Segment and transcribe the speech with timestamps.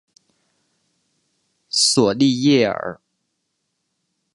[1.69, 2.99] 索利耶尔。